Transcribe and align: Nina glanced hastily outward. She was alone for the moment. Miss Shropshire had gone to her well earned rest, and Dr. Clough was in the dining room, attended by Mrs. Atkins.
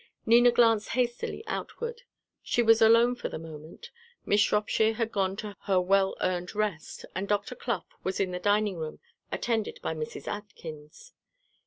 Nina 0.25 0.51
glanced 0.51 0.89
hastily 0.97 1.43
outward. 1.45 2.01
She 2.41 2.63
was 2.63 2.81
alone 2.81 3.13
for 3.13 3.29
the 3.29 3.37
moment. 3.37 3.91
Miss 4.25 4.41
Shropshire 4.41 4.93
had 4.93 5.11
gone 5.11 5.35
to 5.35 5.55
her 5.67 5.79
well 5.79 6.15
earned 6.21 6.55
rest, 6.55 7.05
and 7.13 7.27
Dr. 7.27 7.53
Clough 7.53 7.85
was 8.03 8.19
in 8.19 8.31
the 8.31 8.39
dining 8.39 8.77
room, 8.77 8.97
attended 9.31 9.79
by 9.83 9.93
Mrs. 9.93 10.27
Atkins. 10.27 11.13